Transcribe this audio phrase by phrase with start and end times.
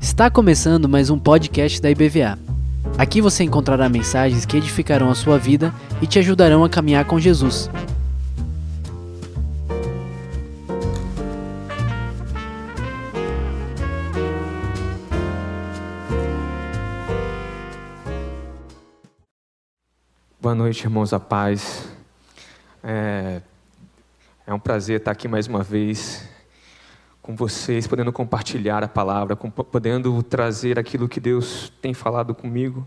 [0.00, 2.36] Está começando mais um podcast da IBVA.
[2.98, 5.72] Aqui você encontrará mensagens que edificarão a sua vida
[6.02, 7.70] e te ajudarão a caminhar com Jesus.
[20.40, 21.88] Boa noite, irmãos, a paz.
[22.82, 23.40] É,
[24.46, 26.28] é um prazer estar aqui mais uma vez
[27.22, 32.86] com vocês, podendo compartilhar a palavra, podendo trazer aquilo que Deus tem falado comigo.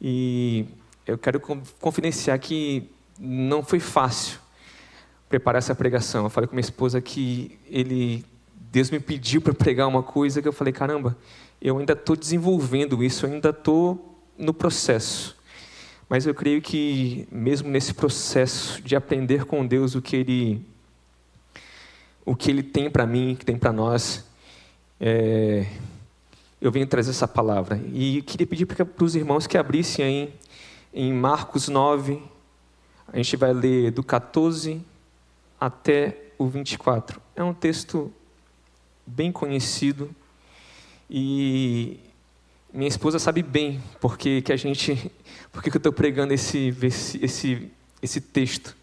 [0.00, 0.66] E
[1.04, 1.40] eu quero
[1.80, 4.38] confidenciar que não foi fácil
[5.28, 6.24] preparar essa pregação.
[6.24, 10.46] Eu falei com minha esposa que ele, Deus me pediu para pregar uma coisa que
[10.46, 11.16] eu falei, caramba,
[11.60, 15.36] eu ainda estou desenvolvendo isso, eu ainda estou no processo.
[16.08, 20.66] Mas eu creio que mesmo nesse processo de aprender com Deus o que Ele
[22.24, 24.24] o que Ele tem para mim, que tem para nós,
[25.00, 25.66] é,
[26.60, 27.80] eu venho trazer essa palavra.
[27.92, 30.34] E queria pedir para os irmãos que abrissem aí
[30.92, 32.22] em Marcos 9,
[33.10, 34.82] a gente vai ler do 14
[35.60, 37.20] até o 24.
[37.34, 38.12] É um texto
[39.06, 40.10] bem conhecido
[41.08, 41.98] e
[42.78, 45.10] minha esposa sabe bem porque que a gente,
[45.50, 46.72] porque que eu estou pregando esse,
[47.20, 48.76] esse, esse texto.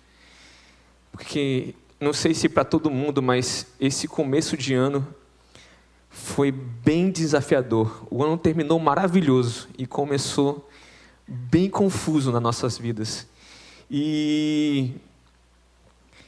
[1.14, 5.08] Porque não sei se para todo mundo, mas esse começo de ano
[6.10, 8.06] foi bem desafiador.
[8.12, 10.70] O ano terminou maravilhoso e começou
[11.26, 13.26] bem confuso nas nossas vidas.
[13.90, 14.92] E,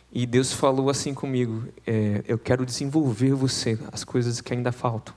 [0.09, 5.13] e Deus falou assim comigo: é, Eu quero desenvolver você, as coisas que ainda faltam.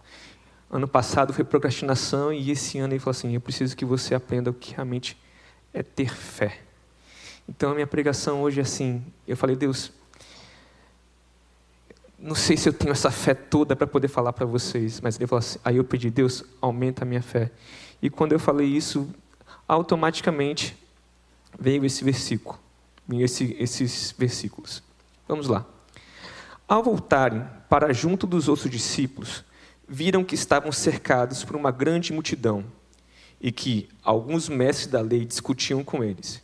[0.71, 4.51] Ano passado foi procrastinação e esse ano ele falou assim: Eu preciso que você aprenda
[4.51, 5.17] o que realmente
[5.75, 6.61] é ter fé.
[7.49, 9.93] Então a minha pregação hoje é assim: Eu falei, Deus,
[12.17, 15.27] não sei se eu tenho essa fé toda para poder falar para vocês, mas ele
[15.27, 17.51] falou assim, aí eu pedi, Deus, aumenta a minha fé.
[18.03, 19.09] E quando eu falei isso,
[19.67, 20.77] automaticamente
[21.59, 22.59] veio esse versículo,
[23.13, 24.83] esse, esses versículos.
[25.27, 25.65] Vamos lá.
[26.69, 29.43] Ao voltarem para junto dos outros discípulos,
[29.93, 32.65] viram que estavam cercados por uma grande multidão
[33.41, 36.41] e que alguns mestres da lei discutiam com eles.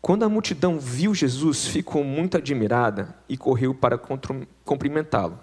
[0.00, 3.98] Quando a multidão viu Jesus, ficou muito admirada e correu para
[4.64, 5.38] cumprimentá-lo.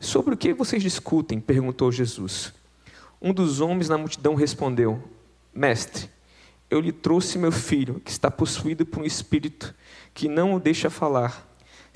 [0.00, 1.38] Sobre o que vocês discutem?
[1.38, 2.52] perguntou Jesus.
[3.22, 5.00] Um dos homens na multidão respondeu:
[5.54, 6.10] Mestre,
[6.68, 9.72] eu lhe trouxe meu filho, que está possuído por um espírito
[10.12, 11.45] que não o deixa falar.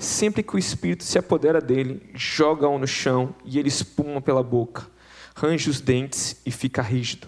[0.01, 4.87] Sempre que o espírito se apodera dele, joga-o no chão e ele espuma pela boca,
[5.35, 7.27] range os dentes e fica rígido.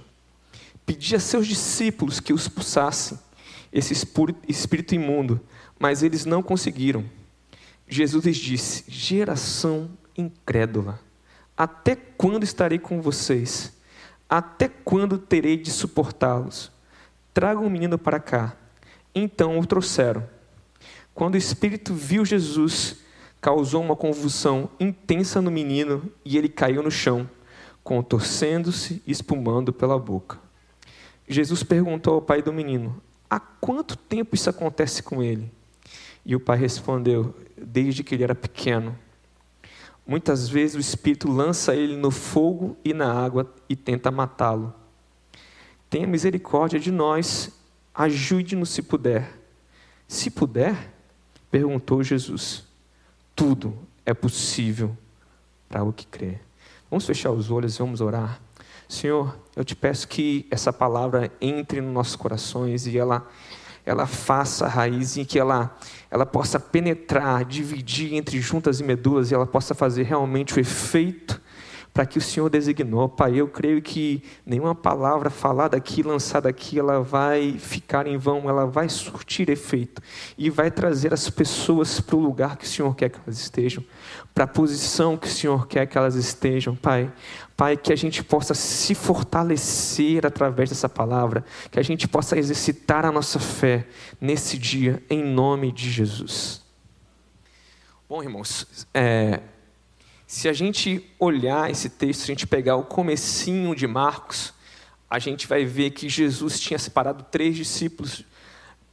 [0.84, 3.20] Pedi a seus discípulos que o expulsassem
[3.72, 3.94] esse
[4.48, 5.40] espírito imundo,
[5.78, 7.06] mas eles não conseguiram.
[7.88, 11.00] Jesus lhes disse: geração incrédula,
[11.56, 13.72] até quando estarei com vocês?
[14.28, 16.72] Até quando terei de suportá-los?
[17.36, 18.58] Tragam o menino para cá.
[19.14, 20.33] Então o trouxeram.
[21.14, 22.98] Quando o espírito viu Jesus,
[23.40, 27.30] causou uma convulsão intensa no menino e ele caiu no chão,
[27.84, 30.40] contorcendo-se e espumando pela boca.
[31.28, 35.52] Jesus perguntou ao pai do menino: Há quanto tempo isso acontece com ele?
[36.26, 38.98] E o pai respondeu: Desde que ele era pequeno.
[40.06, 44.74] Muitas vezes o espírito lança ele no fogo e na água e tenta matá-lo.
[45.90, 47.52] Tenha misericórdia de nós,
[47.94, 49.40] ajude-nos se puder.
[50.08, 50.93] Se puder,
[51.54, 52.64] perguntou Jesus.
[53.36, 54.98] Tudo é possível
[55.70, 56.40] para o que crê.
[56.90, 58.42] Vamos fechar os olhos e vamos orar.
[58.90, 63.28] Senhor, eu te peço que essa palavra entre nos nossos corações e ela
[63.86, 65.78] ela faça raiz e que ela,
[66.10, 71.40] ela possa penetrar, dividir entre juntas e medulas e ela possa fazer realmente o efeito
[71.94, 73.08] para que o Senhor designou.
[73.08, 78.50] Pai, eu creio que nenhuma palavra falada aqui, lançada aqui, ela vai ficar em vão,
[78.50, 80.02] ela vai surtir efeito
[80.36, 83.84] e vai trazer as pessoas para o lugar que o Senhor quer que elas estejam,
[84.34, 87.14] para a posição que o Senhor quer que elas estejam, Pai.
[87.56, 93.06] Pai, que a gente possa se fortalecer através dessa palavra, que a gente possa exercitar
[93.06, 93.86] a nossa fé
[94.20, 96.64] nesse dia, em nome de Jesus.
[98.10, 99.40] Bom, irmãos, é,
[100.28, 104.54] se a gente olhar esse texto, se a gente pegar o comecinho de Marcos,
[105.10, 108.26] a gente vai ver que Jesus tinha separado três discípulos,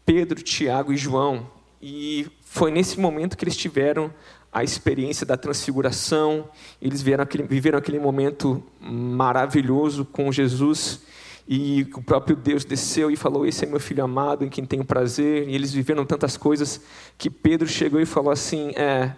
[0.05, 1.50] Pedro, Tiago e João,
[1.81, 4.12] e foi nesse momento que eles tiveram
[4.53, 6.49] a experiência da transfiguração,
[6.82, 11.00] eles aquele, viveram aquele momento maravilhoso com Jesus,
[11.49, 14.85] e o próprio Deus desceu e falou: Esse é meu filho amado, em quem tenho
[14.85, 15.49] prazer.
[15.49, 16.81] E eles viveram tantas coisas
[17.19, 19.12] que Pedro chegou e falou assim: é,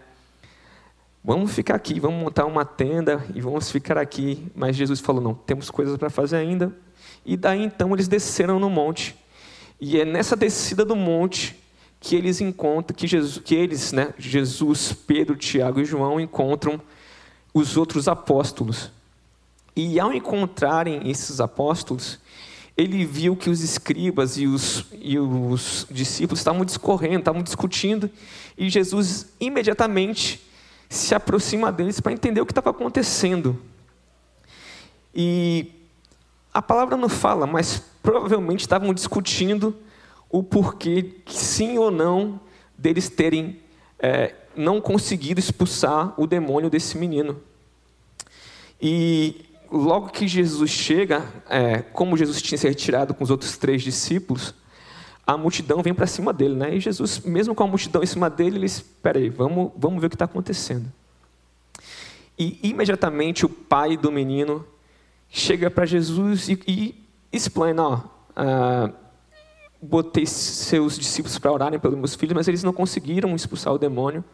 [1.24, 4.50] Vamos ficar aqui, vamos montar uma tenda e vamos ficar aqui.
[4.56, 6.72] Mas Jesus falou: não, temos coisas para fazer ainda.
[7.24, 9.14] E daí então eles desceram no monte.
[9.80, 11.56] E é nessa descida do monte
[12.00, 16.80] que eles encontram, que, Jesus, que eles, né, Jesus, Pedro, Tiago e João, encontram
[17.54, 18.90] os outros apóstolos.
[19.76, 22.18] E ao encontrarem esses apóstolos,
[22.76, 28.10] ele viu que os escribas e os, e os discípulos estavam discorrendo, estavam discutindo,
[28.58, 30.40] e Jesus imediatamente
[30.92, 33.58] se aproxima deles para entender o que estava acontecendo.
[35.14, 35.70] E
[36.52, 39.74] a palavra não fala, mas provavelmente estavam discutindo
[40.28, 42.38] o porquê, sim ou não,
[42.76, 43.58] deles terem
[43.98, 47.40] é, não conseguido expulsar o demônio desse menino.
[48.80, 53.82] E logo que Jesus chega, é, como Jesus tinha se retirado com os outros três
[53.82, 54.54] discípulos,
[55.26, 56.74] a multidão vem para cima dele, né?
[56.74, 60.06] E Jesus, mesmo com a multidão em cima dele, ele espera aí, vamos, vamos ver
[60.06, 60.90] o que está acontecendo.
[62.38, 64.66] E imediatamente o pai do menino
[65.28, 66.94] chega para Jesus e, e
[67.32, 68.00] explana, ó,
[68.34, 68.90] ah,
[69.80, 74.24] botei seus discípulos para orarem pelos meus filhos, mas eles não conseguiram expulsar o demônio.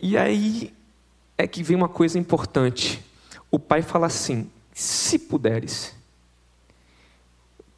[0.00, 0.72] E aí
[1.36, 3.04] é que vem uma coisa importante.
[3.50, 5.94] O pai fala assim: se puderes,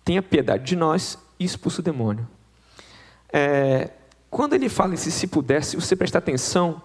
[0.05, 2.29] tenha piedade de nós e expulsa o demônio.
[3.33, 3.91] É,
[4.31, 6.81] quando ele fala esse se puder, se você prestar atenção,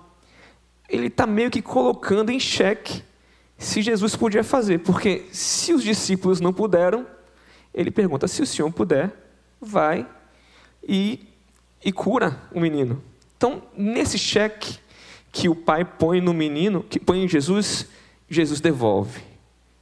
[0.89, 3.03] ele está meio que colocando em xeque
[3.57, 7.05] se Jesus podia fazer, porque se os discípulos não puderam,
[7.73, 9.11] ele pergunta: se o senhor puder,
[9.59, 10.07] vai
[10.87, 11.27] e,
[11.83, 13.01] e cura o menino.
[13.37, 14.77] Então, nesse cheque
[15.31, 17.87] que o pai põe no menino, que põe em Jesus,
[18.29, 19.21] Jesus devolve.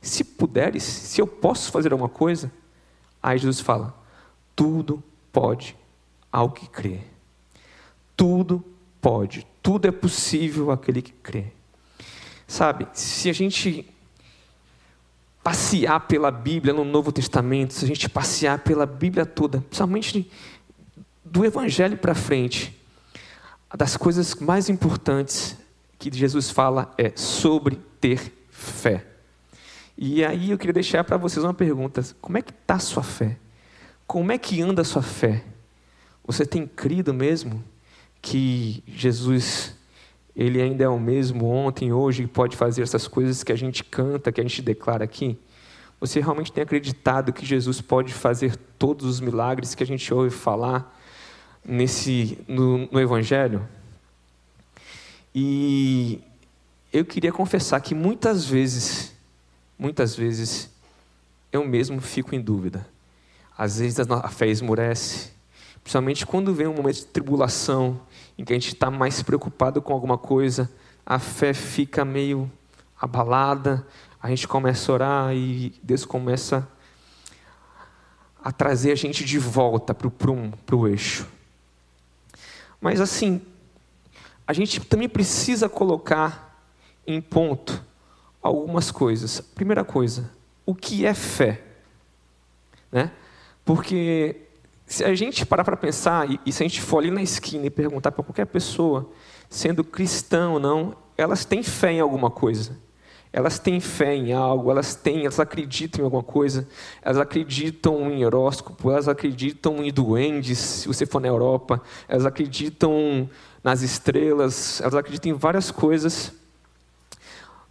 [0.01, 2.51] Se puderes, se eu posso fazer alguma coisa,
[3.21, 4.02] aí Jesus fala:
[4.55, 5.75] tudo pode
[6.31, 6.99] ao que crê.
[8.15, 8.63] Tudo
[9.01, 11.47] pode, tudo é possível àquele que crê.
[12.47, 13.87] Sabe, se a gente
[15.43, 20.31] passear pela Bíblia no Novo Testamento, se a gente passear pela Bíblia toda, principalmente
[21.25, 22.79] do Evangelho para frente,
[23.75, 25.57] das coisas mais importantes
[25.97, 29.05] que Jesus fala é sobre ter fé.
[29.97, 33.03] E aí eu queria deixar para vocês uma pergunta: como é que está a sua
[33.03, 33.37] fé?
[34.05, 35.43] Como é que anda a sua fé?
[36.25, 37.63] Você tem crido mesmo
[38.21, 39.75] que Jesus
[40.35, 43.83] ele ainda é o mesmo ontem, hoje, e pode fazer essas coisas que a gente
[43.83, 45.37] canta, que a gente declara aqui?
[45.99, 50.31] Você realmente tem acreditado que Jesus pode fazer todos os milagres que a gente ouve
[50.31, 50.99] falar
[51.63, 53.67] nesse no, no Evangelho?
[55.35, 56.19] E
[56.91, 59.13] eu queria confessar que muitas vezes,
[59.77, 60.69] muitas vezes,
[61.51, 62.85] eu mesmo fico em dúvida.
[63.57, 65.31] Às vezes a fé esmurece,
[65.83, 68.01] principalmente quando vem um momento de tribulação,
[68.37, 70.69] em que a gente está mais preocupado com alguma coisa,
[71.05, 72.51] a fé fica meio
[72.99, 73.85] abalada,
[74.21, 76.67] a gente começa a orar e Deus começa
[78.43, 81.27] a trazer a gente de volta para o prumo, para o eixo.
[82.81, 83.41] Mas assim,
[84.47, 86.65] a gente também precisa colocar
[87.05, 87.83] em ponto
[88.41, 89.39] algumas coisas.
[89.39, 90.29] Primeira coisa,
[90.65, 91.63] o que é fé?
[92.91, 93.11] Né?
[93.65, 94.35] Porque
[94.85, 97.65] se a gente parar para pensar, e, e se a gente for ali na esquina
[97.65, 99.09] e perguntar para qualquer pessoa,
[99.49, 102.77] sendo cristão ou não, elas têm fé em alguma coisa.
[103.31, 106.67] Elas têm fé em algo, elas têm, elas acreditam em alguma coisa,
[107.01, 113.27] elas acreditam em horóscopo, elas acreditam em duendes, se você for na Europa, elas acreditam
[113.63, 116.31] nas estrelas, elas acreditam em várias coisas.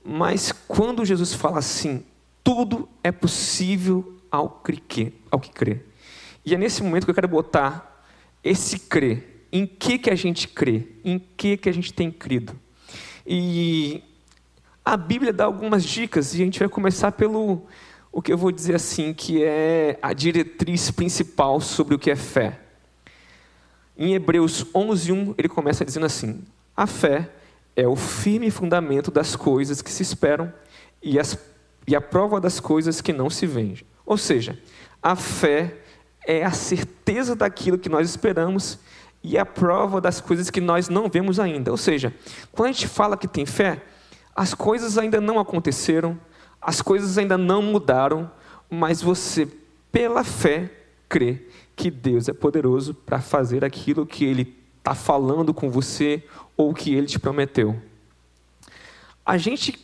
[0.04, 2.04] Mas quando Jesus fala assim,
[2.42, 4.48] tudo é possível ao
[4.88, 5.91] que, ao que crê.
[6.44, 8.04] E é nesse momento que eu quero botar
[8.42, 9.46] esse crer.
[9.52, 10.88] Em que, que a gente crê?
[11.04, 12.58] Em que, que a gente tem crido?
[13.26, 14.02] E
[14.84, 17.66] a Bíblia dá algumas dicas e a gente vai começar pelo
[18.10, 22.16] o que eu vou dizer assim, que é a diretriz principal sobre o que é
[22.16, 22.60] fé.
[23.96, 26.42] Em Hebreus 11:1, ele começa dizendo assim:
[26.76, 27.30] A fé
[27.76, 30.52] é o firme fundamento das coisas que se esperam
[31.02, 31.38] e, as,
[31.86, 33.78] e a prova das coisas que não se veem.
[34.04, 34.58] Ou seja,
[35.02, 35.78] a fé
[36.26, 38.78] é a certeza daquilo que nós esperamos
[39.22, 41.70] e a prova das coisas que nós não vemos ainda.
[41.70, 42.12] Ou seja,
[42.50, 43.82] quando a gente fala que tem fé,
[44.34, 46.18] as coisas ainda não aconteceram,
[46.60, 48.30] as coisas ainda não mudaram,
[48.68, 49.48] mas você,
[49.90, 50.70] pela fé,
[51.08, 51.42] crê
[51.76, 56.24] que Deus é poderoso para fazer aquilo que Ele está falando com você
[56.56, 57.80] ou que Ele te prometeu.
[59.24, 59.78] A gente,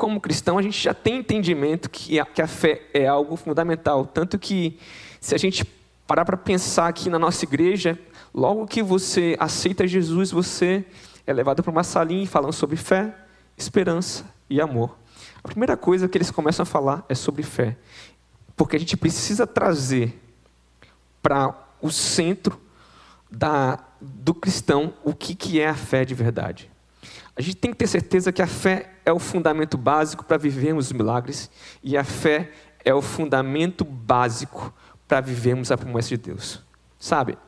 [0.00, 4.06] como cristão, a gente já tem entendimento que a, que a fé é algo fundamental,
[4.06, 4.78] tanto que
[5.20, 5.62] se a gente
[6.06, 7.98] parar para pensar aqui na nossa igreja,
[8.32, 10.86] logo que você aceita Jesus, você
[11.26, 13.14] é levado para uma salinha falando sobre fé,
[13.58, 14.96] esperança e amor.
[15.44, 17.76] A primeira coisa que eles começam a falar é sobre fé,
[18.56, 20.18] porque a gente precisa trazer
[21.20, 22.58] para o centro
[23.30, 26.69] da, do cristão o que, que é a fé de verdade.
[27.40, 30.88] A gente tem que ter certeza que a fé é o fundamento básico para vivermos
[30.88, 31.50] os milagres
[31.82, 32.52] e a fé
[32.84, 34.70] é o fundamento básico
[35.08, 36.62] para vivermos a promessa de Deus.
[36.98, 37.38] Sabe?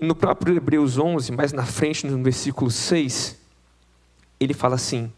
[0.00, 3.38] No próprio Hebreus 11, mais na frente, no versículo 6,
[4.40, 5.12] ele fala assim: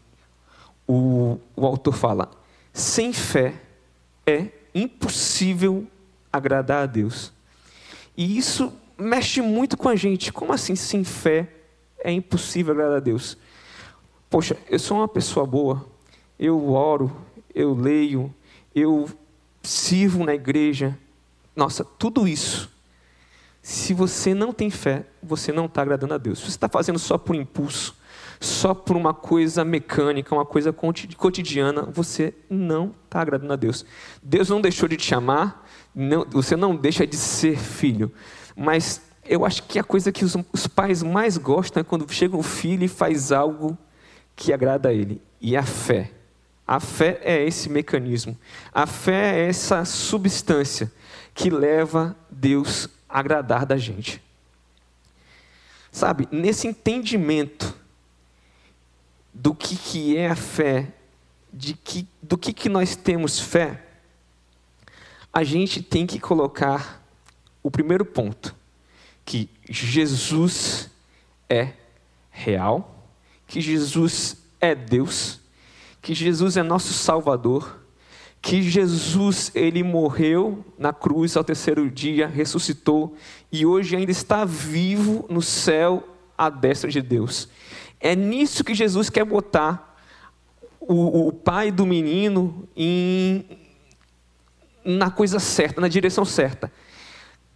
[0.85, 2.29] o, o autor fala,
[2.73, 3.53] sem fé
[4.27, 5.87] é impossível
[6.33, 7.31] agradar a Deus.
[8.17, 10.33] E isso mexe muito com a gente.
[10.33, 11.60] Como assim, sem fé
[12.03, 13.37] é impossível agradar a Deus?
[14.29, 15.85] Poxa, eu sou uma pessoa boa,
[16.39, 17.15] eu oro,
[17.53, 18.33] eu leio,
[18.73, 19.09] eu
[19.61, 20.97] sirvo na igreja.
[21.55, 22.71] Nossa, tudo isso.
[23.61, 26.39] Se você não tem fé, você não está agradando a Deus.
[26.39, 27.95] Se você está fazendo só por impulso,
[28.39, 33.85] só por uma coisa mecânica, uma coisa cotidiana, você não está agradando a Deus.
[34.23, 38.11] Deus não deixou de te amar, não, você não deixa de ser filho.
[38.55, 42.35] Mas eu acho que a coisa que os, os pais mais gostam é quando chega
[42.35, 43.77] um filho e faz algo
[44.35, 45.21] que agrada a ele.
[45.39, 46.11] E a fé.
[46.67, 48.37] A fé é esse mecanismo.
[48.73, 50.91] A fé é essa substância
[51.33, 54.21] que leva Deus a agradar da gente.
[55.93, 57.73] Sabe, nesse entendimento
[59.33, 60.89] do que, que é a fé,
[61.53, 63.81] de que, do que, que nós temos fé,
[65.31, 67.01] a gente tem que colocar
[67.63, 68.59] o primeiro ponto,
[69.25, 70.89] que Jesus
[71.49, 71.73] é
[72.29, 73.05] real,
[73.47, 75.39] que Jesus é Deus,
[76.01, 77.79] que Jesus é nosso Salvador,
[78.41, 83.15] que Jesus ele morreu na cruz ao terceiro dia, ressuscitou
[83.51, 87.47] e hoje ainda está vivo no céu à destra de Deus.
[87.99, 89.91] É nisso que Jesus quer botar
[90.79, 93.45] o, o pai do menino em,
[94.83, 96.71] na coisa certa, na direção certa.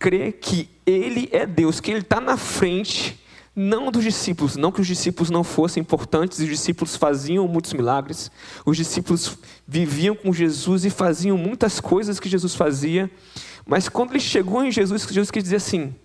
[0.05, 3.19] Crer que ele é Deus, que ele está na frente,
[3.55, 8.29] não dos discípulos, não que os discípulos não fossem importantes, os discípulos faziam muitos milagres,
[8.63, 9.35] os discípulos
[9.67, 13.09] viviam com Jesus e faziam muitas coisas que Jesus fazia,
[13.65, 15.95] mas quando ele chegou em Jesus, Jesus quis dizer assim: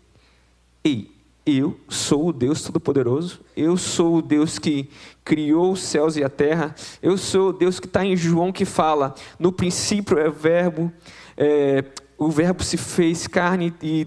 [0.82, 1.10] Ei,
[1.44, 4.88] eu sou o Deus Todo-Poderoso, eu sou o Deus que
[5.22, 8.64] criou os céus e a terra, eu sou o Deus que está em João que
[8.64, 10.90] fala: no princípio é Verbo,
[11.36, 11.84] é,
[12.20, 14.06] o Verbo se fez carne e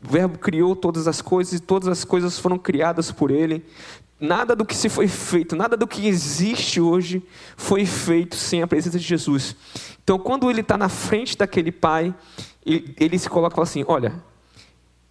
[0.00, 3.64] o Verbo criou todas as coisas e todas as coisas foram criadas por Ele.
[4.20, 7.20] Nada do que se foi feito, nada do que existe hoje
[7.56, 9.56] foi feito sem a presença de Jesus.
[10.04, 12.14] Então, quando ele está na frente daquele pai,
[12.64, 14.14] ele, se coloca assim: Olha,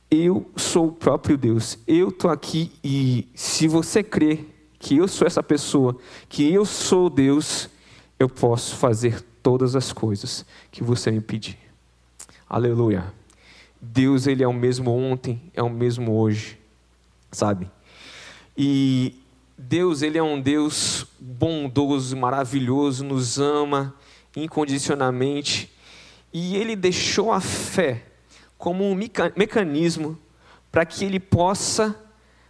[0.09, 1.77] eu sou o próprio Deus.
[1.85, 4.45] Eu estou aqui e se você crê
[4.79, 5.97] que eu sou essa pessoa,
[6.29, 7.69] que eu sou Deus,
[8.17, 11.66] eu posso fazer todas as coisas que você me pedir.
[12.49, 13.13] Aleluia.
[13.81, 16.57] Deus, ele é o mesmo ontem, é o mesmo hoje,
[17.31, 17.69] sabe?
[18.57, 19.15] E
[19.57, 23.93] Deus, ele é um Deus bondoso, maravilhoso, nos ama
[24.35, 25.71] incondicionalmente,
[26.31, 28.03] e ele deixou a fé
[28.57, 30.17] como um mecanismo
[30.71, 31.95] para que Ele possa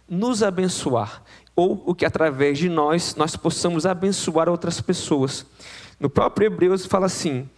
[0.08, 1.22] nos abençoar,
[1.56, 5.44] ou o que através de nós nós possamos abençoar outras pessoas.
[5.98, 7.48] No próprio Hebreus fala assim: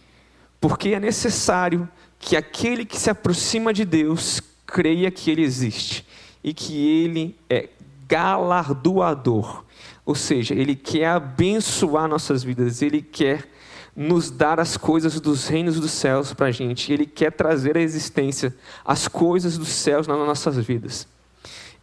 [0.59, 1.89] porque é necessário
[2.21, 6.05] que aquele que se aproxima de Deus creia que Ele existe
[6.43, 7.67] e que Ele é
[8.07, 9.65] galardoador,
[10.05, 13.49] ou seja, Ele quer abençoar nossas vidas, Ele quer
[13.95, 16.93] nos dar as coisas dos reinos dos céus para a gente.
[16.93, 21.07] Ele quer trazer à existência as coisas dos céus nas nossas vidas.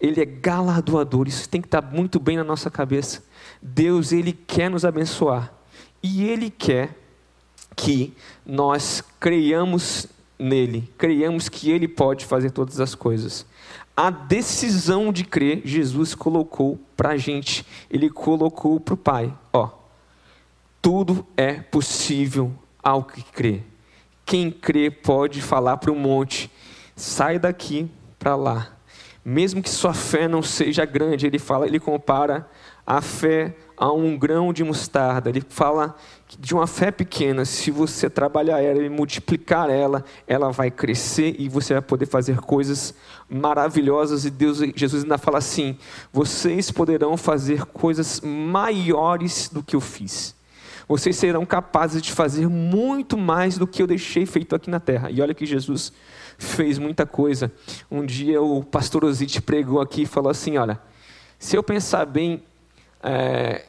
[0.00, 3.22] Ele é galardoador, isso tem que estar muito bem na nossa cabeça.
[3.60, 5.52] Deus, Ele quer nos abençoar.
[6.02, 6.96] E Ele quer
[7.74, 8.14] que
[8.46, 10.06] nós creiamos
[10.38, 13.44] nele, creiamos que Ele pode fazer todas as coisas.
[13.96, 19.36] A decisão de crer, Jesus colocou para a gente, Ele colocou para o Pai.
[19.52, 19.70] Ó,
[20.80, 22.52] tudo é possível
[22.82, 23.62] ao que crê.
[24.24, 26.50] Quem crê pode falar para o monte:
[26.94, 28.72] sai daqui para lá.
[29.24, 32.48] Mesmo que sua fé não seja grande, ele fala, ele compara
[32.86, 35.28] a fé a um grão de mostarda.
[35.30, 35.96] Ele fala
[36.38, 41.48] de uma fé pequena, se você trabalhar ela e multiplicar ela, ela vai crescer e
[41.48, 42.94] você vai poder fazer coisas
[43.28, 44.24] maravilhosas.
[44.24, 45.78] E Deus, Jesus ainda fala assim:
[46.12, 50.36] vocês poderão fazer coisas maiores do que eu fiz
[50.88, 55.10] vocês serão capazes de fazer muito mais do que eu deixei feito aqui na terra.
[55.10, 55.92] E olha que Jesus
[56.38, 57.52] fez muita coisa.
[57.90, 60.80] Um dia o pastor Osite pregou aqui e falou assim: Olha,
[61.38, 62.42] se eu pensar bem,
[63.02, 63.66] é,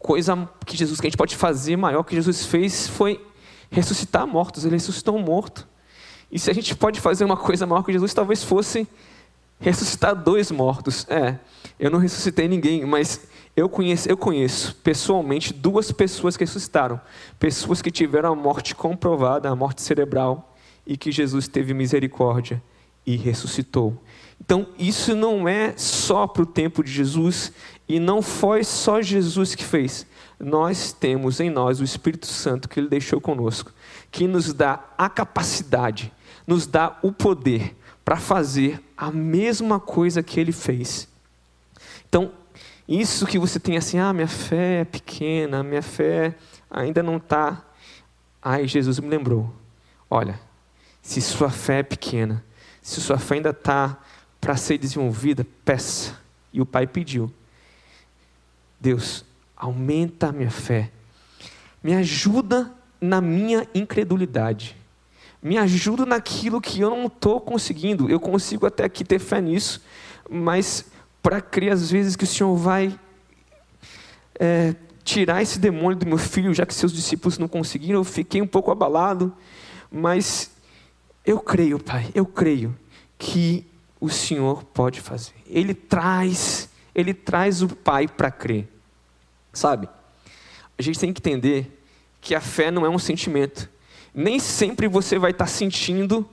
[0.00, 3.24] coisa que Jesus que a gente pode fazer maior que Jesus fez foi
[3.70, 4.64] ressuscitar mortos.
[4.64, 5.68] Ele ressuscitou um morto.
[6.32, 8.88] E se a gente pode fazer uma coisa maior que Jesus, talvez fosse
[9.60, 11.06] ressuscitar dois mortos.
[11.08, 11.38] É,
[11.78, 17.00] eu não ressuscitei ninguém, mas eu conheço, eu conheço pessoalmente duas pessoas que ressuscitaram.
[17.38, 22.62] Pessoas que tiveram a morte comprovada, a morte cerebral, e que Jesus teve misericórdia
[23.06, 24.00] e ressuscitou.
[24.40, 27.52] Então, isso não é só para o tempo de Jesus,
[27.90, 30.06] e não foi só Jesus que fez.
[30.38, 33.72] Nós temos em nós o Espírito Santo que Ele deixou conosco,
[34.12, 36.12] que nos dá a capacidade,
[36.46, 41.08] nos dá o poder para fazer a mesma coisa que Ele fez.
[42.08, 42.30] Então,
[42.86, 46.36] isso que você tem assim, ah, minha fé é pequena, minha fé
[46.70, 47.60] ainda não está.
[48.40, 49.52] Aí Jesus me lembrou:
[50.08, 50.38] olha,
[51.02, 52.44] se sua fé é pequena,
[52.80, 53.98] se sua fé ainda está
[54.40, 56.16] para ser desenvolvida, peça.
[56.52, 57.32] E o pai pediu:
[58.80, 59.24] Deus,
[59.56, 60.90] aumenta a minha fé,
[61.82, 64.76] me ajuda na minha incredulidade,
[65.42, 68.10] me ajuda naquilo que eu não estou conseguindo.
[68.10, 69.82] Eu consigo até aqui ter fé nisso,
[70.28, 70.86] mas
[71.22, 72.98] para crer às vezes que o Senhor vai
[74.38, 78.40] é, tirar esse demônio do meu filho, já que seus discípulos não conseguiram, eu fiquei
[78.40, 79.34] um pouco abalado,
[79.90, 80.50] mas
[81.24, 82.76] eu creio, Pai, eu creio
[83.18, 83.66] que
[84.00, 85.34] o Senhor pode fazer.
[85.46, 88.68] Ele traz, ele traz o Pai para crer.
[89.52, 89.88] Sabe?
[90.78, 91.82] A gente tem que entender
[92.20, 93.68] que a fé não é um sentimento.
[94.14, 96.28] Nem sempre você vai estar tá sentindo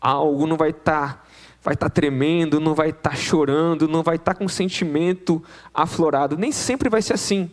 [0.00, 1.24] algo, não vai estar tá
[1.62, 5.42] vai estar tá tremendo, não vai estar tá chorando, não vai estar tá com sentimento
[5.74, 6.36] aflorado.
[6.36, 7.50] Nem sempre vai ser assim.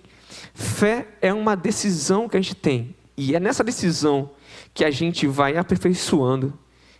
[0.53, 2.95] Fé é uma decisão que a gente tem.
[3.15, 4.29] E é nessa decisão
[4.73, 6.57] que a gente vai aperfeiçoando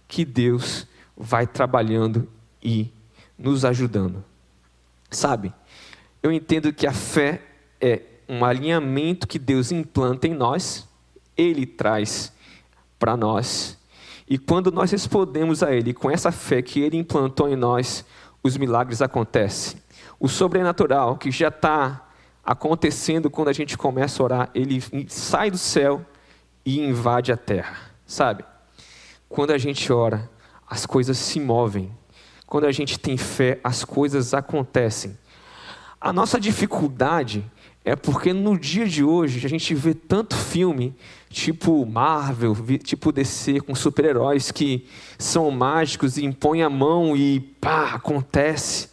[0.07, 2.27] que Deus vai trabalhando
[2.61, 2.91] e
[3.37, 4.23] nos ajudando.
[5.09, 5.53] Sabe?
[6.21, 7.41] Eu entendo que a fé
[7.79, 10.87] é um alinhamento que Deus implanta em nós,
[11.35, 12.33] Ele traz
[12.99, 13.77] para nós
[14.29, 18.03] e quando nós respondemos a Ele com essa fé que Ele implantou em nós,
[18.43, 19.81] os milagres acontecem.
[20.19, 22.09] O sobrenatural que já está
[22.43, 26.05] acontecendo quando a gente começa a orar, ele sai do céu
[26.65, 28.43] e invade a terra, sabe?
[29.29, 30.29] Quando a gente ora,
[30.69, 31.91] as coisas se movem.
[32.47, 35.17] Quando a gente tem fé, as coisas acontecem.
[35.99, 37.43] A nossa dificuldade
[37.83, 40.95] é porque no dia de hoje a gente vê tanto filme,
[41.29, 44.87] tipo Marvel, tipo DC, com super-heróis que
[45.19, 48.89] são mágicos e impõem a mão e pá, acontece.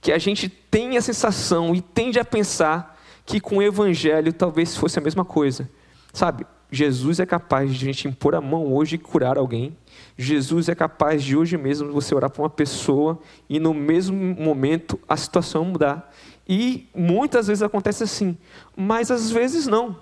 [0.00, 4.76] Que a gente tem a sensação e tende a pensar que com o evangelho talvez
[4.76, 5.68] fosse a mesma coisa.
[6.12, 9.76] Sabe, Jesus é capaz de a gente impor a mão hoje e curar alguém.
[10.16, 14.98] Jesus é capaz de hoje mesmo você orar para uma pessoa e no mesmo momento
[15.08, 16.12] a situação mudar.
[16.46, 18.36] E muitas vezes acontece assim,
[18.76, 19.96] mas às vezes não,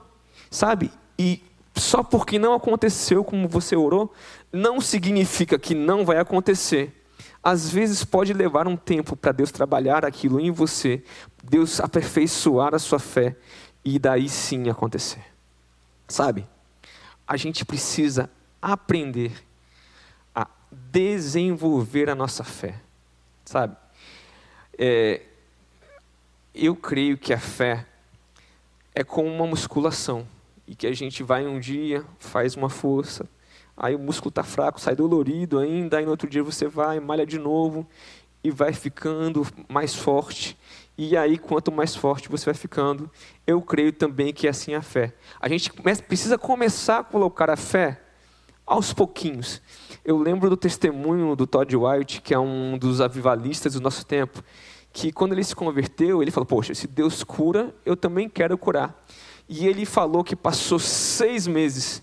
[0.50, 0.90] sabe?
[1.18, 1.42] E
[1.74, 4.12] só porque não aconteceu como você orou,
[4.52, 7.04] não significa que não vai acontecer.
[7.42, 11.02] Às vezes pode levar um tempo para Deus trabalhar aquilo em você,
[11.44, 13.36] Deus aperfeiçoar a sua fé
[13.84, 15.22] e daí sim acontecer.
[16.08, 16.46] Sabe?
[17.26, 19.32] A gente precisa aprender
[20.34, 22.80] a desenvolver a nossa fé.
[23.44, 23.76] Sabe?
[24.78, 25.22] É,
[26.54, 27.86] eu creio que a fé
[28.94, 30.26] é como uma musculação
[30.66, 33.28] e que a gente vai um dia, faz uma força,
[33.76, 37.26] aí o músculo está fraco, sai dolorido ainda, aí no outro dia você vai, malha
[37.26, 37.86] de novo
[38.42, 40.56] e vai ficando mais forte.
[40.98, 43.10] E aí, quanto mais forte você vai ficando,
[43.46, 45.14] eu creio também que é assim a fé.
[45.38, 45.70] A gente
[46.08, 48.00] precisa começar a colocar a fé
[48.66, 49.60] aos pouquinhos.
[50.04, 54.42] Eu lembro do testemunho do Todd White, que é um dos avivalistas do nosso tempo,
[54.92, 59.04] que quando ele se converteu, ele falou: Poxa, se Deus cura, eu também quero curar.
[59.48, 62.02] E ele falou que passou seis meses,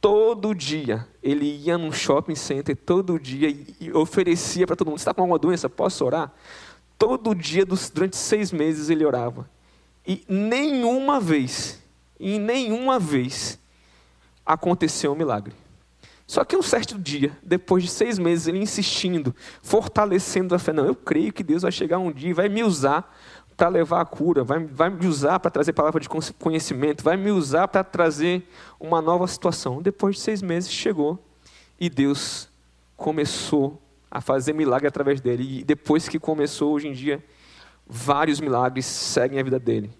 [0.00, 3.48] todo dia, ele ia num shopping center, todo dia,
[3.80, 5.68] e oferecia para todo mundo: Você está com alguma doença?
[5.68, 6.32] Posso orar?
[7.04, 9.46] Todo dia, durante seis meses, ele orava.
[10.06, 11.78] E nenhuma vez,
[12.18, 13.58] e nenhuma vez,
[14.44, 15.52] aconteceu um milagre.
[16.26, 20.86] Só que um certo dia, depois de seis meses, ele insistindo, fortalecendo a fé, não,
[20.86, 23.14] eu creio que Deus vai chegar um dia e vai me usar
[23.54, 27.30] para levar a cura, vai, vai me usar para trazer palavra de conhecimento, vai me
[27.30, 28.48] usar para trazer
[28.80, 29.82] uma nova situação.
[29.82, 31.22] Depois de seis meses chegou
[31.78, 32.48] e Deus
[32.96, 33.78] começou
[34.14, 35.58] a fazer milagre através dele.
[35.58, 37.22] E depois que começou, hoje em dia,
[37.84, 39.90] vários milagres seguem a vida dele.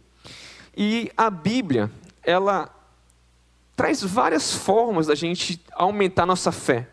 [0.76, 1.90] E a Bíblia,
[2.22, 2.70] ela
[3.74, 6.88] traz várias formas da gente aumentar nossa fé.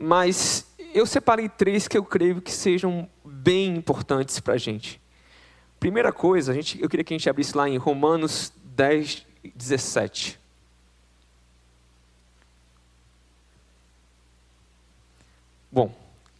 [0.00, 4.98] Mas eu separei três que eu creio que sejam bem importantes para a gente.
[5.78, 10.40] Primeira coisa, a gente, eu queria que a gente abrisse lá em Romanos 10, 17.
[15.72, 15.90] Bom,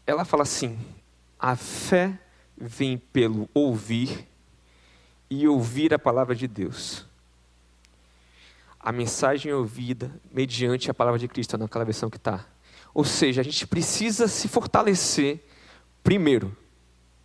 [0.07, 0.79] ela fala assim:
[1.39, 2.19] a fé
[2.55, 4.29] vem pelo ouvir
[5.31, 7.07] e ouvir a palavra de Deus.
[8.79, 12.45] A mensagem é ouvida mediante a palavra de Cristo, naquela versão que está.
[12.93, 15.41] Ou seja, a gente precisa se fortalecer
[16.05, 16.55] primeiro,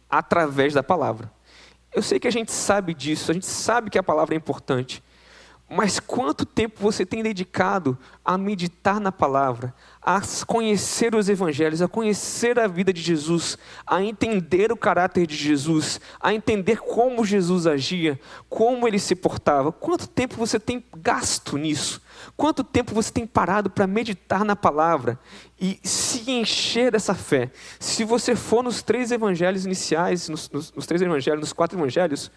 [0.10, 1.30] através da palavra.
[1.94, 5.04] Eu sei que a gente sabe disso, a gente sabe que a palavra é importante,
[5.70, 11.90] mas quanto tempo você tem dedicado a meditar na palavra, a conhecer os evangelhos, a
[11.90, 17.68] conhecer a vida de Jesus, a entender o caráter de Jesus, a entender como Jesus
[17.68, 19.70] agia, como ele se portava?
[19.72, 22.02] Quanto tempo você tem gasto nisso?
[22.38, 25.20] Quanto tempo você tem parado para meditar na palavra
[25.60, 27.52] e se encher dessa fé?
[27.78, 32.32] Se você for nos três evangelhos iniciais, nos, nos, nos três evangelhos, nos quatro evangelhos,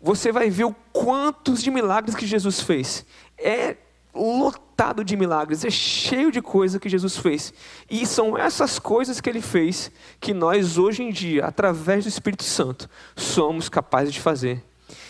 [0.00, 3.04] você vai ver o quantos de milagres que Jesus fez.
[3.36, 3.76] É
[4.14, 7.52] lotado de milagres, é cheio de coisa que Jesus fez.
[7.88, 12.44] E são essas coisas que ele fez que nós hoje em dia, através do Espírito
[12.44, 14.64] Santo, somos capazes de fazer.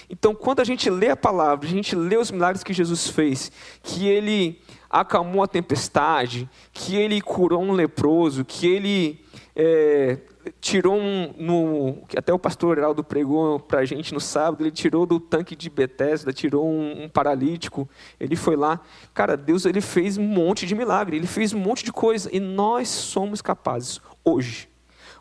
[0.09, 3.51] Então, quando a gente lê a palavra, a gente lê os milagres que Jesus fez,
[3.83, 9.25] que ele acalmou a tempestade, que ele curou um leproso, que ele
[9.63, 10.17] é,
[10.59, 15.05] tirou um, no, até o pastor Heraldo pregou para a gente no sábado, ele tirou
[15.05, 17.87] do tanque de Betesda, tirou um, um, paralítico,
[18.19, 18.81] ele foi lá,
[19.13, 22.41] cara, Deus ele fez um monte de milagre, ele fez um monte de coisa, e
[22.41, 24.67] nós somos capazes, hoje,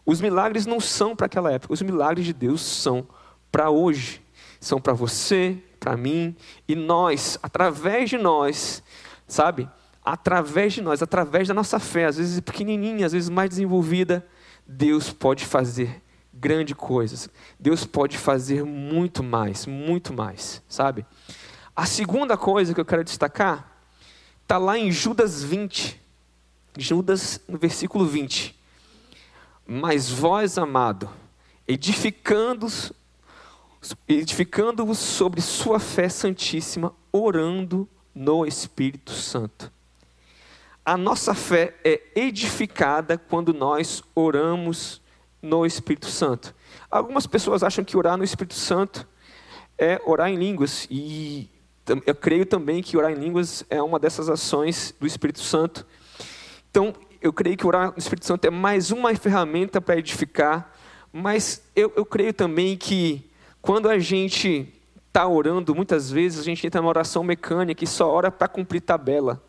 [0.05, 3.05] os milagres não são para aquela época, os milagres de Deus são
[3.51, 4.21] para hoje,
[4.57, 6.33] são para você, para mim,
[6.65, 8.81] e nós, através de nós,
[9.27, 9.67] sabe,
[10.11, 14.25] através de nós, através da nossa fé, às vezes pequenininha, às vezes mais desenvolvida,
[14.65, 16.01] Deus pode fazer
[16.33, 17.29] grandes coisas.
[17.59, 21.05] Deus pode fazer muito mais, muito mais, sabe?
[21.75, 23.71] A segunda coisa que eu quero destacar
[24.41, 26.01] está lá em Judas 20.
[26.75, 28.59] Judas, no versículo 20.
[29.67, 31.07] Mas vós, amado,
[31.67, 32.91] edificando-vos
[34.07, 39.71] edificando sobre sua fé santíssima, orando no Espírito Santo
[40.89, 44.99] a nossa fé é edificada quando nós oramos
[45.39, 46.55] no Espírito Santo.
[46.89, 49.07] Algumas pessoas acham que orar no Espírito Santo
[49.77, 51.47] é orar em línguas, e
[52.07, 55.85] eu creio também que orar em línguas é uma dessas ações do Espírito Santo.
[56.71, 60.73] Então, eu creio que orar no Espírito Santo é mais uma ferramenta para edificar,
[61.13, 63.29] mas eu, eu creio também que
[63.61, 64.73] quando a gente
[65.07, 68.81] está orando, muitas vezes a gente entra numa oração mecânica e só ora para cumprir
[68.81, 69.39] tabela.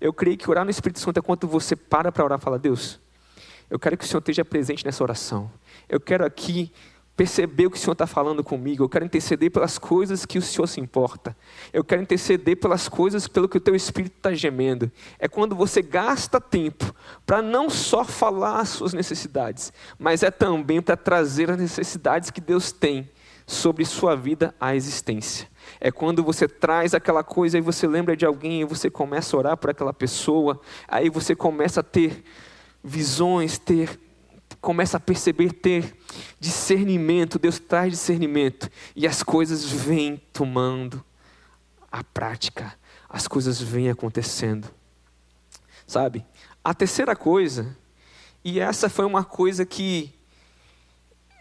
[0.00, 2.58] Eu creio que orar no Espírito Santo é quando você para para orar e fala,
[2.58, 3.00] Deus,
[3.68, 5.50] eu quero que o Senhor esteja presente nessa oração.
[5.88, 6.72] Eu quero aqui
[7.16, 8.84] perceber o que o Senhor está falando comigo.
[8.84, 11.34] Eu quero interceder pelas coisas que o Senhor se importa.
[11.72, 14.92] Eu quero interceder pelas coisas pelo que o teu Espírito está gemendo.
[15.18, 20.82] É quando você gasta tempo para não só falar as suas necessidades, mas é também
[20.82, 23.08] para trazer as necessidades que Deus tem
[23.46, 25.48] sobre sua vida à existência.
[25.80, 29.38] É quando você traz aquela coisa e você lembra de alguém e você começa a
[29.38, 32.24] orar por aquela pessoa, aí você começa a ter
[32.82, 34.00] visões, ter
[34.60, 35.96] começa a perceber, ter
[36.40, 41.04] discernimento, Deus traz discernimento e as coisas vêm tomando
[41.90, 42.74] a prática,
[43.08, 44.68] as coisas vêm acontecendo.
[45.86, 46.26] Sabe?
[46.64, 47.76] A terceira coisa,
[48.44, 50.12] e essa foi uma coisa que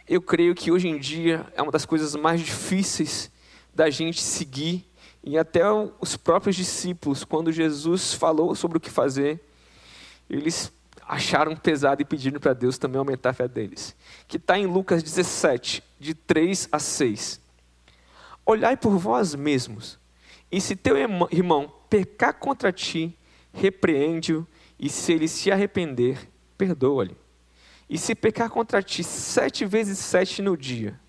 [0.08, 3.32] eu creio que hoje em dia é uma das coisas mais difíceis
[3.76, 4.90] da gente seguir,
[5.22, 5.62] e até
[6.00, 9.44] os próprios discípulos, quando Jesus falou sobre o que fazer,
[10.30, 10.72] eles
[11.08, 13.96] acharam pesado e pediram para Deus também aumentar a fé deles.
[14.28, 17.42] Que está em Lucas 17, de 3 a 6.
[18.46, 20.00] Olhai por vós mesmos,
[20.52, 23.18] e se teu irmão pecar contra ti,
[23.52, 24.48] repreende-o,
[24.80, 27.18] e se ele se arrepender, perdoa-lhe.
[27.90, 31.00] E se pecar contra ti sete vezes sete no dia,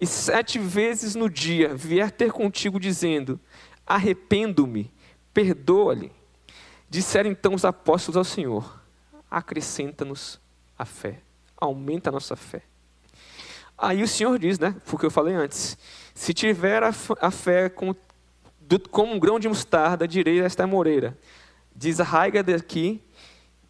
[0.00, 3.40] e sete vezes no dia vier ter contigo dizendo:
[3.86, 4.92] Arrependo-me,
[5.32, 6.12] perdoa-lhe.
[6.88, 8.80] Disseram então os apóstolos ao Senhor:
[9.30, 10.40] Acrescenta-nos
[10.78, 11.20] a fé,
[11.56, 12.62] aumenta a nossa fé.
[13.76, 14.76] Aí o Senhor diz, né?
[14.86, 15.76] Porque eu falei antes:
[16.14, 16.92] Se tiver a,
[17.30, 17.96] fé como,
[18.90, 21.16] como um grão de mostarda, direi a esta moreira:
[21.74, 23.02] Desarraiga daqui,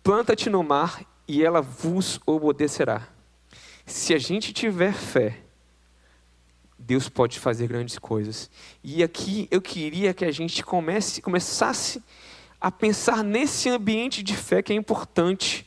[0.03, 3.09] planta-te no mar, e ela vos obedecerá.
[3.87, 5.45] Se a gente tiver fé,
[6.87, 8.51] Deus pode fazer grandes coisas.
[8.83, 12.03] E aqui eu queria que a gente comece, começasse
[12.61, 15.67] a pensar nesse ambiente de fé que é importante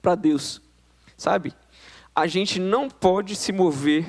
[0.00, 0.62] para Deus.
[1.16, 1.52] Sabe?
[2.14, 4.06] A gente não pode se mover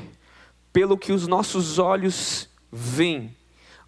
[0.72, 3.36] pelo que os nossos olhos veem,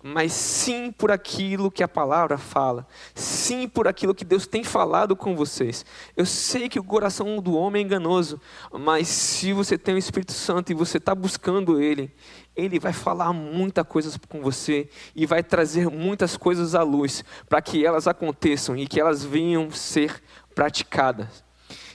[0.06, 2.86] mas sim por aquilo que a palavra fala,
[3.16, 5.86] sim por aquilo que Deus tem falado com vocês.
[6.18, 8.40] Eu sei que o coração do homem é enganoso,
[8.70, 12.14] mas se você tem o Espírito Santo e você está buscando Ele,
[12.54, 17.62] Ele vai falar muita coisa com você e vai trazer muitas coisas à luz para
[17.62, 20.22] que elas aconteçam e que elas venham ser
[20.54, 21.46] praticadas.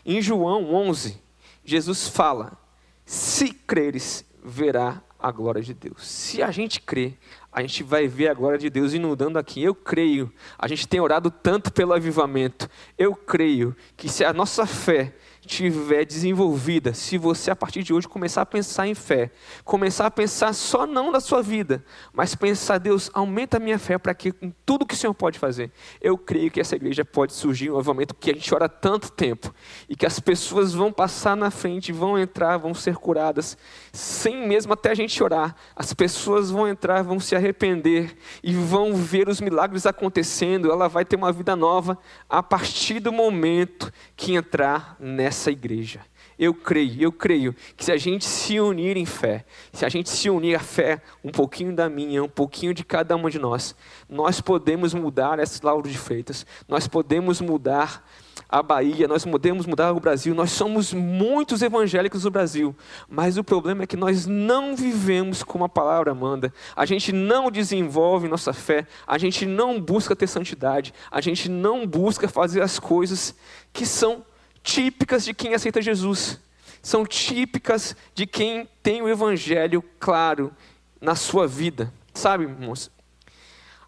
[0.03, 1.23] Em João 11,
[1.63, 2.59] Jesus fala:
[3.05, 6.07] Se creres, verá a glória de Deus.
[6.07, 7.15] Se a gente crê,
[7.51, 9.63] a gente vai ver a glória de Deus inundando aqui.
[9.63, 10.33] Eu creio.
[10.59, 12.69] A gente tem orado tanto pelo avivamento.
[12.97, 15.15] Eu creio que se a nossa fé
[15.49, 19.31] tiver desenvolvida, se você a partir de hoje começar a pensar em fé,
[19.65, 21.83] começar a pensar só não na sua vida,
[22.13, 25.39] mas pensar, Deus, aumenta a minha fé para que com tudo que o Senhor pode
[25.39, 29.11] fazer, eu creio que essa igreja pode surgir um avivamento que a gente ora tanto
[29.11, 29.53] tempo
[29.89, 33.57] e que as pessoas vão passar na frente, vão entrar, vão ser curadas,
[33.91, 38.95] sem mesmo até a gente orar, as pessoas vão entrar, vão se arrepender e vão
[38.95, 44.35] ver os milagres acontecendo, ela vai ter uma vida nova a partir do momento que
[44.35, 46.01] entrar nessa essa igreja.
[46.39, 50.09] Eu creio, eu creio que se a gente se unir em fé, se a gente
[50.09, 53.75] se unir a fé, um pouquinho da minha, um pouquinho de cada uma de nós,
[54.09, 58.05] nós podemos mudar esse Lauro de Freitas, nós podemos mudar
[58.49, 62.75] a Bahia, nós podemos mudar o Brasil, nós somos muitos evangélicos no Brasil,
[63.09, 67.51] mas o problema é que nós não vivemos como a palavra manda, a gente não
[67.51, 72.79] desenvolve nossa fé, a gente não busca ter santidade, a gente não busca fazer as
[72.79, 73.35] coisas
[73.73, 74.25] que são
[74.63, 76.39] típicas de quem aceita Jesus.
[76.83, 80.53] São típicas de quem tem o evangelho claro
[81.01, 81.93] na sua vida.
[82.15, 82.91] Sabe, irmãos?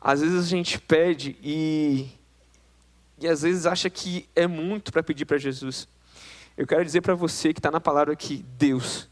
[0.01, 2.11] Às vezes a gente pede e
[3.21, 5.87] e às vezes acha que é muito para pedir para Jesus.
[6.57, 9.09] Eu quero dizer para você que está na palavra que Deus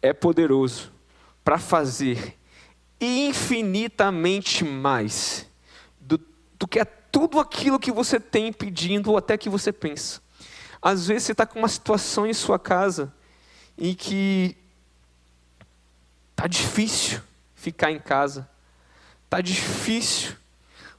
[0.00, 0.92] é poderoso
[1.44, 2.38] para fazer
[3.00, 5.48] infinitamente mais
[6.00, 6.20] do,
[6.58, 10.20] do que é tudo aquilo que você tem pedindo ou até que você pensa.
[10.82, 13.12] Às vezes você está com uma situação em sua casa
[13.76, 14.56] em que
[16.30, 17.20] está difícil
[17.54, 18.48] ficar em casa,
[19.24, 20.34] está difícil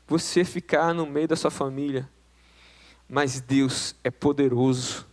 [0.08, 2.08] você ficar no meio da sua família,
[3.10, 5.08] mas Deus é poderoso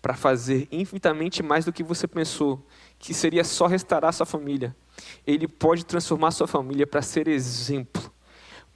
[0.00, 2.64] para fazer infinitamente mais do que você pensou,
[2.98, 4.74] que seria só restaurar sua família.
[5.26, 8.12] Ele pode transformar sua família para ser exemplo,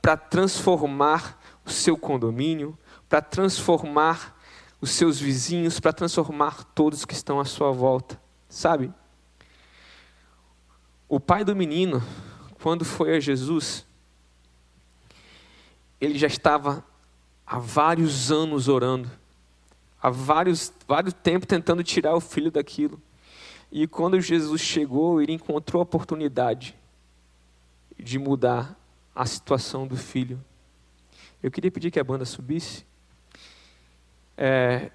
[0.03, 2.77] para transformar o seu condomínio,
[3.09, 4.39] para transformar
[4.81, 8.21] os seus vizinhos, para transformar todos que estão à sua volta.
[8.49, 8.93] Sabe?
[11.09, 12.03] O pai do menino,
[12.62, 13.87] quando foi a Jesus,
[16.01, 16.85] ele já estava
[17.47, 19.11] há vários anos orando,
[20.01, 23.01] há vários, vários tempos tentando tirar o filho daquilo.
[23.71, 26.75] E quando Jesus chegou, ele encontrou a oportunidade
[27.99, 28.77] de mudar
[29.14, 30.43] a situação do filho.
[31.43, 32.85] Eu queria pedir que a banda subisse.
[34.42, 34.90] É,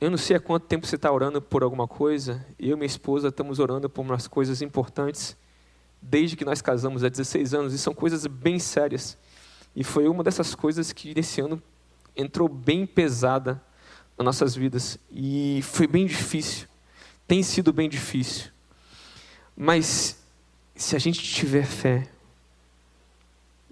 [0.00, 2.46] eu não sei há quanto tempo você está orando por alguma coisa.
[2.56, 5.36] Eu e minha esposa estamos orando por umas coisas importantes
[6.00, 7.74] desde que nós casamos há 16 anos.
[7.74, 9.18] E são coisas bem sérias.
[9.74, 11.60] E foi uma dessas coisas que nesse ano
[12.14, 13.60] entrou bem pesada
[14.16, 14.96] nas nossas vidas.
[15.10, 16.68] E foi bem difícil.
[17.26, 18.52] Tem sido bem difícil.
[19.56, 20.22] Mas
[20.76, 22.06] se a gente tiver fé,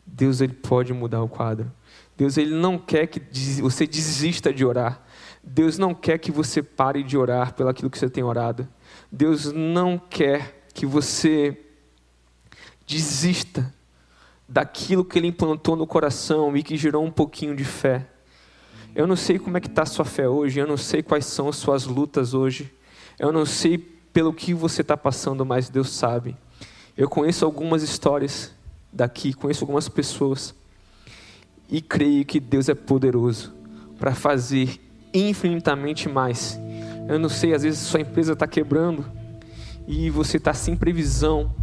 [0.04, 1.70] Deus ele pode mudar o quadro.
[2.16, 3.20] Deus ele não quer que
[3.60, 5.02] você desista de orar.
[5.42, 8.68] Deus não quer que você pare de orar pelo aquilo que você tem orado.
[9.10, 11.58] Deus não quer que você
[12.86, 13.72] desista
[14.48, 18.06] daquilo que ele implantou no coração e que gerou um pouquinho de fé.
[18.94, 21.24] Eu não sei como é que está a sua fé hoje, eu não sei quais
[21.24, 22.70] são as suas lutas hoje,
[23.18, 26.36] eu não sei pelo que você está passando, mas Deus sabe.
[26.94, 28.52] Eu conheço algumas histórias
[28.92, 30.54] daqui, conheço algumas pessoas
[31.72, 33.54] e creio que Deus é poderoso
[33.98, 34.78] para fazer
[35.12, 36.60] infinitamente mais.
[37.08, 39.04] Eu não sei, às vezes sua empresa está quebrando
[39.88, 41.54] e você está sem previsão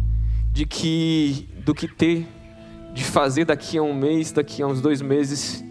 [0.52, 2.26] de que do que ter
[2.92, 5.64] de fazer daqui a um mês, daqui a uns dois meses.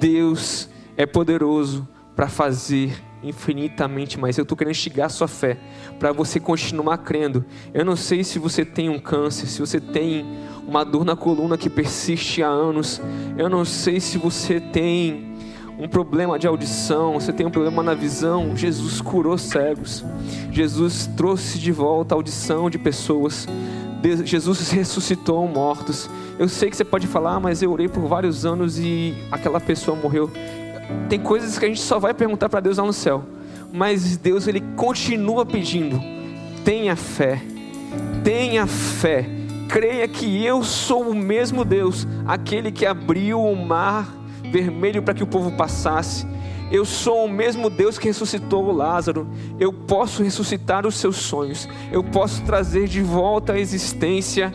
[0.00, 4.36] Deus é poderoso para fazer infinitamente mais.
[4.36, 5.56] Eu estou querendo instigar a sua fé
[5.98, 7.44] para você continuar crendo.
[7.72, 10.26] Eu não sei se você tem um câncer, se você tem
[10.68, 13.00] uma dor na coluna que persiste há anos.
[13.36, 15.34] Eu não sei se você tem
[15.78, 18.54] um problema de audição, você tem um problema na visão.
[18.54, 20.04] Jesus curou cegos.
[20.52, 23.46] Jesus trouxe de volta a audição de pessoas.
[24.24, 26.08] Jesus ressuscitou mortos.
[26.38, 29.58] Eu sei que você pode falar, ah, mas eu orei por vários anos e aquela
[29.58, 30.30] pessoa morreu.
[31.08, 33.24] Tem coisas que a gente só vai perguntar para Deus lá no céu.
[33.72, 36.00] Mas Deus ele continua pedindo
[36.68, 37.40] tenha fé,
[38.22, 39.24] tenha fé,
[39.68, 44.08] creia que eu sou o mesmo Deus, aquele que abriu o mar
[44.50, 46.26] vermelho para que o povo passasse.
[46.70, 49.26] Eu sou o mesmo Deus que ressuscitou Lázaro.
[49.58, 51.68] Eu posso ressuscitar os seus sonhos.
[51.90, 54.52] Eu posso trazer de volta à existência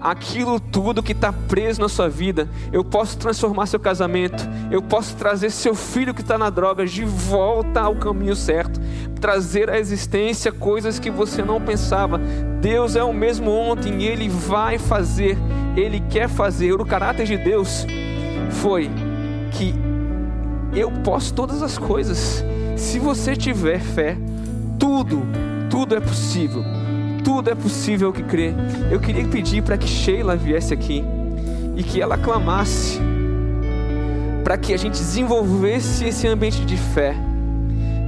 [0.00, 2.48] aquilo tudo que está preso na sua vida.
[2.72, 4.42] Eu posso transformar seu casamento.
[4.70, 8.80] Eu posso trazer seu filho que está na droga de volta ao caminho certo.
[9.22, 12.20] Trazer à existência coisas que você não pensava.
[12.60, 15.38] Deus é o mesmo ontem e Ele vai fazer.
[15.74, 16.72] Ele quer fazer.
[16.74, 17.86] O caráter de Deus
[18.50, 18.90] foi
[19.52, 19.74] que
[20.74, 22.44] eu posso todas as coisas.
[22.76, 24.18] Se você tiver fé,
[24.78, 25.22] tudo,
[25.70, 26.62] tudo é possível
[27.22, 28.52] tudo é possível que crê.
[28.90, 31.04] Eu queria pedir para que Sheila viesse aqui
[31.76, 33.00] e que ela clamasse
[34.42, 37.14] para que a gente desenvolvesse esse ambiente de fé,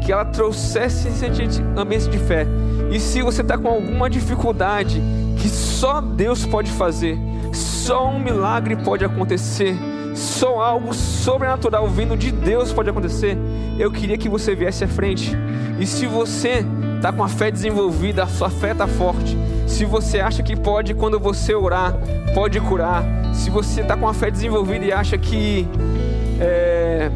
[0.05, 1.25] que ela trouxesse esse
[1.77, 2.47] ambiente de fé.
[2.90, 5.03] E se você está com alguma dificuldade
[5.38, 7.19] que só Deus pode fazer,
[7.53, 9.75] só um milagre pode acontecer,
[10.14, 13.37] só algo sobrenatural vindo de Deus pode acontecer,
[13.79, 15.37] eu queria que você viesse à frente.
[15.81, 16.64] E se você
[16.97, 19.37] está com a fé desenvolvida, a sua fé está forte.
[19.67, 21.95] Se você acha que pode, quando você orar,
[22.35, 23.03] pode curar.
[23.35, 25.67] Se você está com a fé desenvolvida e acha que
[26.40, 27.11] é,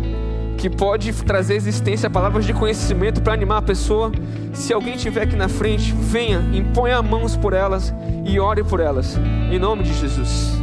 [0.59, 4.11] que pode trazer existência, palavras de conhecimento para animar a pessoa.
[4.53, 7.95] Se alguém estiver aqui na frente, venha, imponha mãos por elas
[8.27, 9.17] e ore por elas.
[9.51, 10.58] Em nome de Jesus.